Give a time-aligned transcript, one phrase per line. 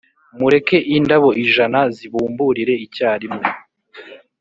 [0.37, 3.45] ‘mureke indabo ijana zibumburire icyarimwe